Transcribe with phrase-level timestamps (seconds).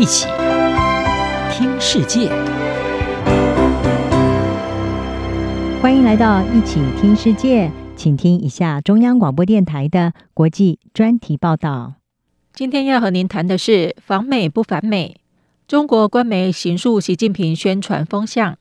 [0.00, 0.26] 一起
[1.52, 2.30] 听世界，
[5.82, 11.96] 欢迎来到一起听世界，请听一下中央广播电台的国际专题报道。
[12.54, 15.20] 今天要和您谈的是访美不反美，
[15.68, 18.56] 中国官媒行述习近平宣传风向。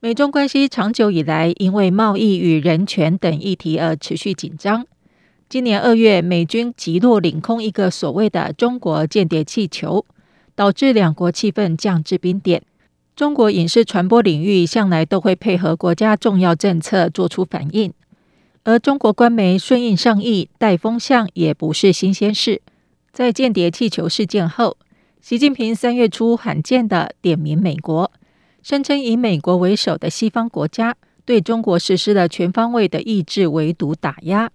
[0.00, 4.84] 美中关系长久以来因为贸易与人权等议题而持续紧张。
[5.52, 10.06] 今年二月，美军击落领空一个所谓的中国间谍气球，
[10.54, 12.62] 导致两国气氛降至冰点。
[13.14, 17.92] 中国影视传播领域向来都会配合国家重要政策做出反应，
[18.64, 22.62] 而中国官媒顺应上意带风向也不是新鲜事。
[23.12, 24.78] 在间谍气球事件后，
[25.20, 28.10] 习近平三月初罕见地点名美国，
[28.62, 30.96] 声称以美国为首的西方国家
[31.26, 34.50] 对中国实施了全方位的抑制围堵打压。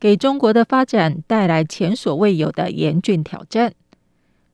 [0.00, 3.74] 给中国的发展带来前所未有的严峻挑战。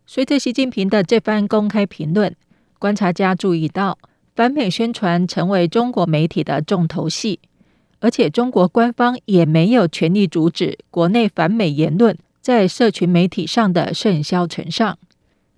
[0.05, 2.35] 随着习近平的这番公开评论，
[2.81, 3.97] 观察家注意到，
[4.35, 7.39] 反美宣传成为中国媒体的重头戏，
[8.01, 14.99] 而且中国官方也没有全力阻止国内反美言论在社群媒体上的甚嚣尘上。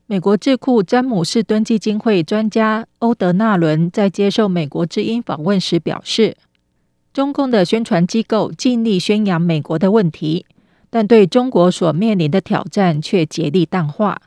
[0.07, 6.37] 美国智库詹姆士敦基金会专家欧德纳伦在接受美国之音访问时表示。
[7.19, 10.47] 中共的宣传机构尽力宣扬美国的问题，
[10.89, 14.23] 但对中国所面临的挑战却竭力淡化。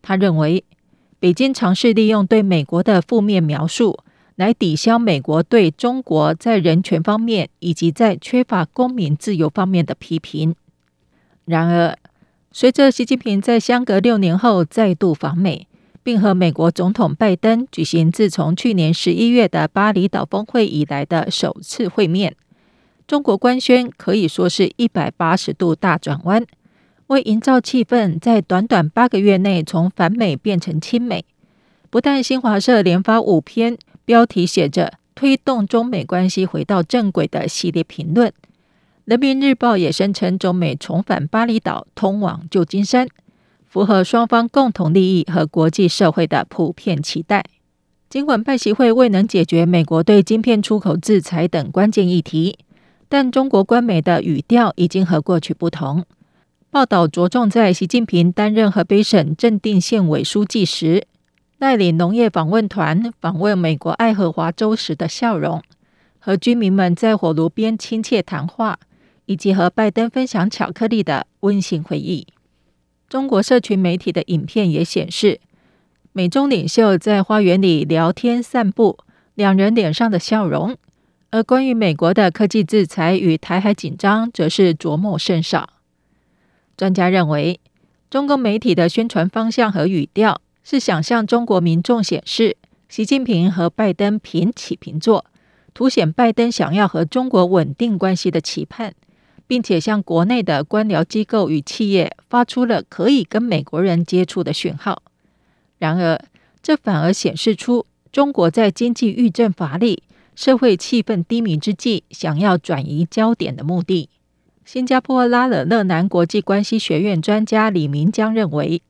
[0.00, 0.62] 他认为，
[1.18, 3.98] 北京尝试利用对美国的负面描述
[4.36, 10.54] 来抵消美国对中国在人权方面以及在缺乏公民自由方面的批评。
[11.46, 11.98] 然而，
[12.52, 15.66] 随着习近平在相隔六年后再度访美，
[16.06, 22.36] 并和美国总统拜登举行自从去年十一月的巴厘岛峰会以来的首次会面。
[23.08, 26.46] 中国官宣可以说是一百八十度大转弯，
[27.08, 31.24] 为营造气氛，在短短八个月内从反美变成亲美。
[31.90, 38.32] 不但新华社连发五篇标题写着“推动中美关系回到正轨”的系列评论，
[39.06, 43.08] 人民日报也声称中美重返巴厘岛，通往旧金山。
[43.76, 47.44] 符合双方共同利益和国际社会的普遍期待。
[48.08, 52.58] 尽管拜习会未能解决美国对晶片出口制裁等关键议题，
[53.06, 56.06] 但中国官媒的语调已经和过去不同。
[56.70, 61.06] 报道着重在习近平担任河北省正定县委书记时，
[61.58, 65.62] 带领农业访问团访问美国爱荷华州时的笑容，
[66.18, 68.78] 和居民们在火炉边亲切谈话，
[69.26, 72.26] 以及和拜登分享巧克力的温馨回忆。
[73.08, 75.40] 中国社群媒体的影片也显示，
[76.12, 78.98] 美中领袖在花园里聊天散步，
[79.34, 80.76] 两人脸上的笑容。
[81.30, 85.70] 而关于美国的科技制裁与台海紧张，则是着墨甚少。
[86.76, 87.60] 专家认为，
[88.10, 92.56] 中国媒体的宣传方向和语调是想向中国民众显示，
[92.88, 95.24] 习近平和拜登平起平坐，
[95.74, 98.94] 凸显拜登想要和中国稳定关系的期盼。
[99.46, 105.02] 并且向国内的官僚机构与企业发出了可以跟美国人接触的讯号。
[105.78, 106.20] 然而，
[106.62, 110.02] 这反而显示出中国在经济愈振乏力、
[110.34, 114.08] 社会气氛低迷之际，想要转移焦点的目的。
[114.64, 118.82] 新加坡拉惹勒南国际关系学院专家李明江认为，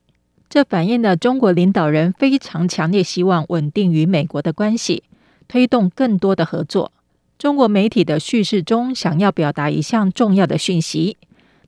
[0.49, 5.03] 这反映了中国领导人非常强烈希望稳定与美国的关系，
[5.47, 6.91] 推动更多的合作。
[7.37, 11.17] 中国媒体的叙事中，想要表达一项重要的讯息，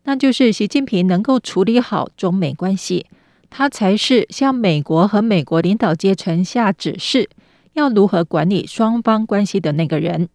[0.03, 3.06] 那就是习近平能够处理好中美关系，
[3.52, 7.30] 他才是向美国和美国领导阶层下指示，
[7.74, 10.28] 要如何管理双方关系的那个人。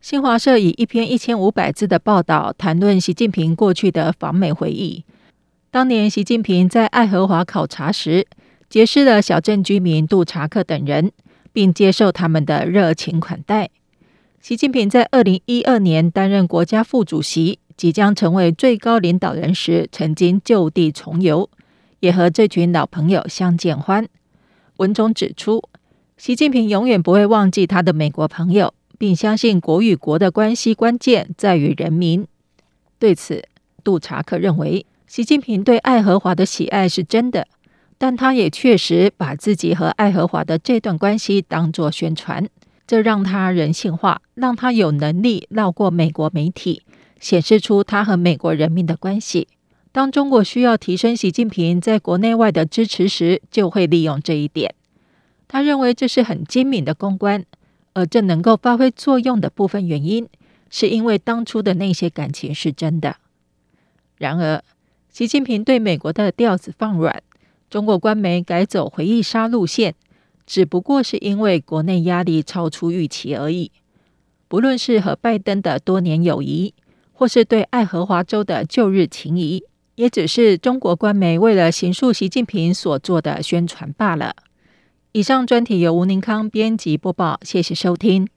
[0.00, 5.04] 新华社以一篇一千五百字的报道谈论习近平过去的访美回忆。
[5.70, 8.26] 当年习近平在爱荷华考察时，
[8.70, 11.12] 结识了小镇居民杜查克等人，
[11.52, 13.68] 并接受他们的热情款待。
[14.42, 21.48] 习近平在二零一二年担任国家副主席，即将成为最高领导人时，曾经就地重游，
[22.00, 24.08] 也和这群老朋友相见欢。
[24.78, 25.62] 文中指出，
[26.16, 32.26] 习近平永远不会忘记他的美国朋友，并相信国与国的关系关键在于人民。
[32.98, 33.44] 对此，
[33.84, 37.46] 杜查克认为，习近平对爱荷华的喜爱是真的，
[37.96, 42.48] 但他也确实把自己和爱荷华的这段关系当作宣传。
[42.92, 46.82] 这让他人性化，让他有能力绕过美国媒体，
[47.18, 49.48] 显示出他和美国人民的关系。
[49.92, 54.74] 当中国需要提升习近平在国内外的支持时，就会利用这一点。
[55.48, 57.46] 他认为这是很精明的公关，
[57.94, 60.28] 而这能够发挥作用的部分原因，
[60.68, 63.16] 是因为当初的那些感情是真的。
[64.18, 64.62] 然而，
[65.08, 67.22] 习近平对美国的调子放软，
[67.70, 69.94] 中国官媒改走回忆杀路线，
[70.46, 73.70] 只不过是因为国内压力超出预期而已。
[74.48, 76.74] 不论是和拜登的多年友谊，
[77.12, 84.34] 或是对爱荷华州的旧日情谊，也只是中国官媒为了行诉习近平所做的宣传罢了。
[85.12, 88.28] 以上专题由吴宁康编辑播报，谢谢收听。